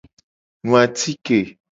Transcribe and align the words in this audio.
Nu 0.63 0.71
atike. 0.83 1.39